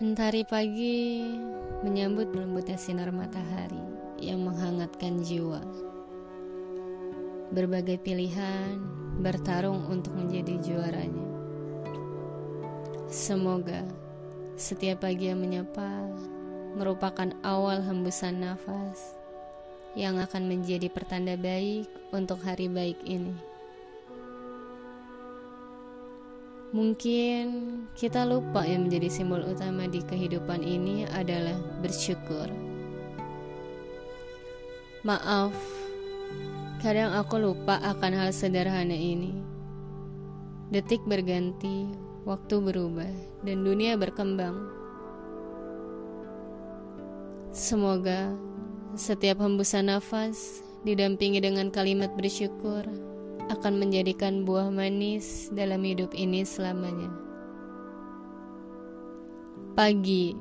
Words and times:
Mentari 0.00 0.48
pagi 0.48 1.20
menyambut 1.84 2.32
lembutnya 2.32 2.80
sinar 2.80 3.12
matahari 3.12 3.84
yang 4.16 4.40
menghangatkan 4.40 5.20
jiwa. 5.20 5.60
Berbagai 7.52 8.00
pilihan 8.00 8.80
bertarung 9.20 9.84
untuk 9.92 10.16
menjadi 10.16 10.56
juaranya. 10.64 11.28
Semoga 13.12 13.84
setiap 14.56 15.04
pagi 15.04 15.28
yang 15.28 15.44
menyapa 15.44 16.08
merupakan 16.80 17.36
awal 17.44 17.84
hembusan 17.84 18.40
nafas 18.40 19.20
yang 19.92 20.16
akan 20.16 20.48
menjadi 20.48 20.88
pertanda 20.88 21.36
baik 21.36 21.84
untuk 22.08 22.40
hari 22.40 22.72
baik 22.72 22.96
ini. 23.04 23.49
Mungkin 26.70 27.42
kita 27.98 28.22
lupa 28.22 28.62
yang 28.62 28.86
menjadi 28.86 29.10
simbol 29.10 29.42
utama 29.42 29.90
di 29.90 30.06
kehidupan 30.06 30.62
ini 30.62 31.02
adalah 31.02 31.58
bersyukur. 31.82 32.46
Maaf, 35.02 35.50
kadang 36.78 37.10
aku 37.18 37.42
lupa 37.42 37.82
akan 37.82 38.12
hal 38.14 38.30
sederhana 38.30 38.94
ini. 38.94 39.34
Detik 40.70 41.02
berganti, 41.10 41.90
waktu 42.22 42.62
berubah, 42.62 43.42
dan 43.42 43.66
dunia 43.66 43.98
berkembang. 43.98 44.70
Semoga 47.50 48.30
setiap 48.94 49.42
hembusan 49.42 49.90
nafas 49.90 50.62
didampingi 50.86 51.42
dengan 51.42 51.74
kalimat 51.74 52.14
bersyukur 52.14 53.09
akan 53.50 53.82
menjadikan 53.82 54.46
buah 54.46 54.70
manis 54.70 55.50
dalam 55.50 55.82
hidup 55.82 56.14
ini 56.14 56.46
selamanya. 56.46 57.10
Pagi 59.74 60.38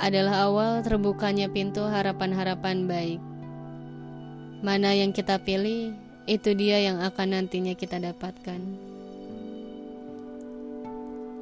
adalah 0.00 0.48
awal 0.48 0.80
terbukanya 0.80 1.52
pintu 1.52 1.84
harapan-harapan 1.84 2.88
baik. 2.88 3.20
Mana 4.64 4.96
yang 4.96 5.12
kita 5.12 5.36
pilih, 5.36 5.92
itu 6.24 6.56
dia 6.56 6.80
yang 6.80 7.04
akan 7.04 7.36
nantinya 7.36 7.76
kita 7.76 8.00
dapatkan. 8.00 8.60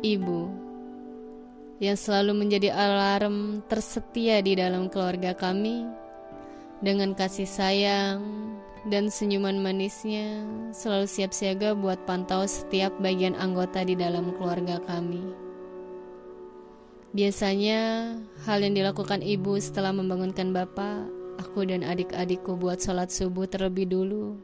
Ibu 0.03 0.43
yang 1.79 1.95
selalu 1.95 2.35
menjadi 2.35 2.75
alarm 2.75 3.63
tersetia 3.71 4.43
di 4.43 4.59
dalam 4.59 4.91
keluarga 4.91 5.35
kami 5.35 5.87
dengan 6.83 7.15
kasih 7.15 7.47
sayang, 7.47 8.23
dan 8.87 9.11
senyuman 9.11 9.59
manisnya 9.59 10.47
selalu 10.71 11.11
siap 11.11 11.35
siaga 11.35 11.75
buat 11.75 11.99
pantau 12.07 12.47
setiap 12.47 12.95
bagian 13.03 13.35
anggota 13.35 13.83
di 13.83 13.99
dalam 13.99 14.31
keluarga 14.39 14.79
kami. 14.87 15.49
Biasanya, 17.17 18.15
hal 18.47 18.63
yang 18.63 18.77
dilakukan 18.77 19.25
ibu 19.25 19.57
setelah 19.59 19.91
membangunkan 19.91 20.53
bapak, 20.55 21.09
aku 21.41 21.67
dan 21.67 21.83
adik-adikku 21.83 22.55
buat 22.55 22.79
sholat 22.79 23.09
subuh 23.09 23.49
terlebih 23.49 23.89
dulu, 23.89 24.37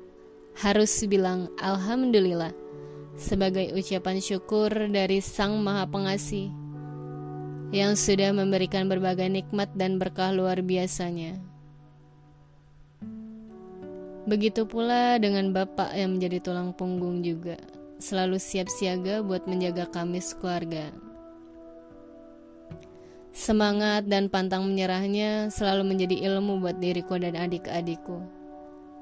harus 0.58 0.91
bilang 1.06 1.52
Alhamdulillah 1.60 2.56
sebagai 3.14 3.70
ucapan 3.76 4.19
syukur 4.19 4.70
dari 4.91 5.22
Sang 5.22 5.60
Maha 5.62 5.86
Pengasih 5.86 6.50
yang 7.74 7.98
sudah 7.98 8.30
memberikan 8.30 8.86
berbagai 8.86 9.26
nikmat 9.26 9.70
dan 9.74 9.98
berkah 9.98 10.30
luar 10.30 10.62
biasanya. 10.62 11.53
Begitu 14.25 14.64
pula 14.64 15.20
dengan 15.20 15.53
bapak 15.53 15.92
yang 15.92 16.17
menjadi 16.17 16.41
tulang 16.41 16.72
punggung 16.72 17.20
juga, 17.20 17.60
selalu 18.00 18.41
siap 18.41 18.72
siaga 18.72 19.21
buat 19.21 19.44
menjaga 19.44 19.84
kami 19.93 20.16
sekeluarga. 20.16 20.88
Semangat 23.34 24.09
dan 24.09 24.32
pantang 24.32 24.65
menyerahnya 24.65 25.53
selalu 25.53 25.93
menjadi 25.93 26.32
ilmu 26.32 26.62
buat 26.62 26.81
diriku 26.81 27.21
dan 27.21 27.37
adik-adikku. 27.37 28.22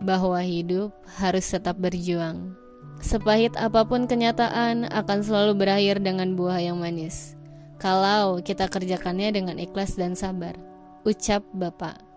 Bahwa 0.02 0.42
hidup 0.42 0.90
harus 1.20 1.46
tetap 1.46 1.78
berjuang. 1.78 2.58
Sepahit 2.98 3.54
apa 3.54 3.86
pun 3.86 4.10
kenyataan 4.10 4.90
akan 4.90 5.18
selalu 5.22 5.54
berakhir 5.54 6.02
dengan 6.02 6.34
buah 6.34 6.58
yang 6.58 6.82
manis. 6.82 7.38
Kalau 7.78 8.42
kita 8.42 8.66
kerjakannya 8.66 9.30
dengan 9.30 9.60
ikhlas 9.62 9.94
dan 9.94 10.18
sabar. 10.18 10.58
Ucap 11.06 11.46
Bapak. 11.54 12.11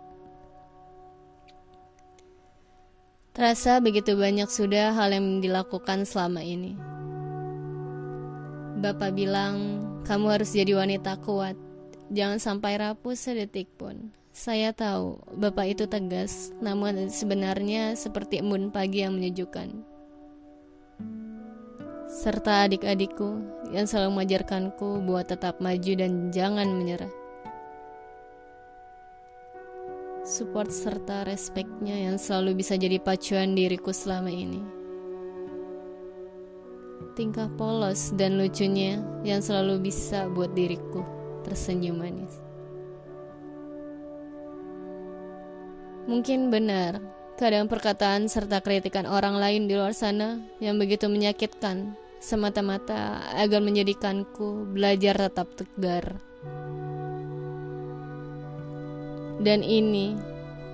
Terasa 3.35 3.83
begitu 3.83 4.15
banyak 4.15 4.47
sudah 4.47 4.95
hal 4.95 5.11
yang 5.11 5.43
dilakukan 5.43 6.07
selama 6.07 6.39
ini. 6.39 6.79
Bapak 8.79 9.11
bilang, 9.11 9.83
kamu 10.07 10.39
harus 10.39 10.55
jadi 10.55 10.79
wanita 10.79 11.19
kuat. 11.19 11.59
Jangan 12.15 12.39
sampai 12.39 12.79
rapuh 12.79 13.11
sedetik 13.11 13.67
pun. 13.75 14.15
Saya 14.31 14.71
tahu, 14.71 15.19
Bapak 15.35 15.67
itu 15.67 15.83
tegas, 15.83 16.55
namun 16.63 17.11
sebenarnya 17.11 17.99
seperti 17.99 18.39
embun 18.39 18.71
pagi 18.71 19.03
yang 19.03 19.19
menyejukkan. 19.19 19.83
Serta 22.07 22.71
adik-adikku 22.71 23.43
yang 23.75 23.83
selalu 23.83 24.23
mengajarkanku 24.23 25.03
buat 25.03 25.27
tetap 25.27 25.59
maju 25.59 25.91
dan 25.99 26.31
jangan 26.31 26.71
menyerah 26.71 27.24
support 30.25 30.73
serta 30.73 31.21
respeknya 31.21 32.09
yang 32.09 32.17
selalu 32.17 32.65
bisa 32.65 32.73
jadi 32.73 32.97
pacuan 32.97 33.53
diriku 33.53 33.93
selama 33.93 34.33
ini. 34.33 34.65
Tingkah 37.13 37.47
polos 37.53 38.11
dan 38.17 38.35
lucunya 38.41 38.99
yang 39.21 39.39
selalu 39.39 39.87
bisa 39.87 40.25
buat 40.27 40.51
diriku 40.57 41.05
tersenyum 41.45 42.01
manis. 42.01 42.33
Mungkin 46.09 46.49
benar, 46.49 46.99
kadang 47.37 47.69
perkataan 47.69 48.25
serta 48.25 48.59
kritikan 48.65 49.05
orang 49.05 49.37
lain 49.37 49.69
di 49.69 49.77
luar 49.77 49.93
sana 49.93 50.41
yang 50.57 50.81
begitu 50.81 51.05
menyakitkan 51.05 51.93
semata-mata 52.17 53.21
agar 53.37 53.61
menjadikanku 53.61 54.73
belajar 54.73 55.29
tetap 55.29 55.53
tegar 55.53 56.17
dan 59.41 59.63
ini 59.63 60.15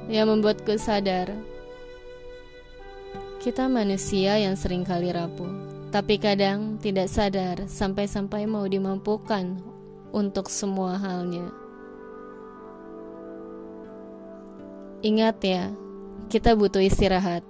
yang 0.09 0.29
membuatku 0.29 0.75
sadar 0.77 1.31
kita 3.41 3.65
manusia 3.65 4.37
yang 4.37 4.53
sering 4.53 4.85
kali 4.85 5.09
rapuh, 5.09 5.49
tapi 5.89 6.21
kadang 6.21 6.77
tidak 6.77 7.09
sadar 7.09 7.65
sampai-sampai 7.65 8.45
mau 8.45 8.69
dimampukan 8.69 9.57
untuk 10.13 10.45
semua 10.45 11.01
halnya. 11.01 11.49
Ingat 15.01 15.41
ya, 15.41 15.73
kita 16.29 16.53
butuh 16.53 16.85
istirahat. 16.85 17.41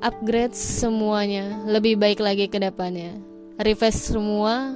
Upgrade 0.00 0.56
semuanya, 0.56 1.60
lebih 1.68 2.00
baik 2.00 2.24
lagi 2.24 2.48
ke 2.48 2.56
depannya. 2.56 3.20
Refresh 3.60 4.16
semua 4.16 4.72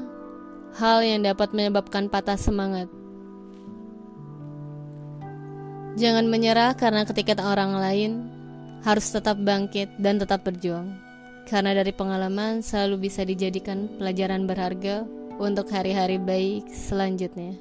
hal 0.77 1.01
yang 1.01 1.25
dapat 1.25 1.57
menyebabkan 1.57 2.13
patah 2.13 2.37
semangat. 2.37 2.93
Jangan 5.97 6.29
menyerah 6.29 6.77
karena 6.77 7.09
ketika 7.09 7.41
orang 7.41 7.73
lain 7.81 8.13
harus 8.85 9.09
tetap 9.09 9.41
bangkit 9.41 9.89
dan 9.97 10.21
tetap 10.21 10.45
berjuang. 10.45 10.93
Karena 11.49 11.73
dari 11.73 11.91
pengalaman 11.95 12.61
selalu 12.61 13.09
bisa 13.09 13.25
dijadikan 13.25 13.89
pelajaran 13.97 14.45
berharga 14.45 15.09
untuk 15.41 15.73
hari-hari 15.73 16.21
baik 16.21 16.69
selanjutnya. 16.69 17.57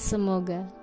Semoga 0.00 0.81